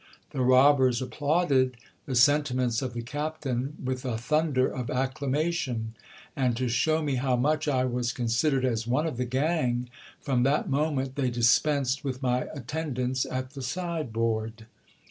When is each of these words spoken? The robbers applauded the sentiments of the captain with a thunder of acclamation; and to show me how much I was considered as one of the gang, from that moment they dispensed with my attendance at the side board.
The 0.31 0.41
robbers 0.41 0.99
applauded 0.99 1.77
the 2.07 2.15
sentiments 2.15 2.81
of 2.81 2.93
the 2.95 3.03
captain 3.03 3.77
with 3.85 4.03
a 4.03 4.17
thunder 4.17 4.67
of 4.67 4.89
acclamation; 4.89 5.93
and 6.35 6.57
to 6.57 6.67
show 6.69 7.03
me 7.03 7.17
how 7.17 7.35
much 7.35 7.67
I 7.67 7.85
was 7.85 8.11
considered 8.11 8.65
as 8.65 8.87
one 8.87 9.05
of 9.05 9.17
the 9.17 9.25
gang, 9.25 9.91
from 10.19 10.41
that 10.41 10.67
moment 10.67 11.17
they 11.17 11.29
dispensed 11.29 12.03
with 12.03 12.23
my 12.23 12.47
attendance 12.51 13.27
at 13.27 13.51
the 13.51 13.61
side 13.61 14.11
board. 14.11 14.65